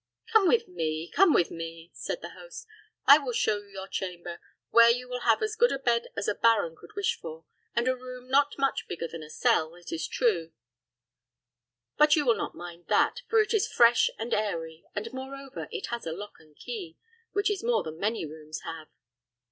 [0.33, 2.65] "Come with me come with me," said the host;
[3.05, 4.39] "I will show you your chamber,
[4.71, 7.87] where you will have as good a bed as a baron could wish for, and
[7.87, 10.53] a room, not much bigger than a cell, it is true;
[11.97, 15.89] but you will not mind that, for it is fresh and airy, and, moreover, it
[15.91, 16.97] has a lock and key,
[17.33, 18.87] which is more than many rooms have."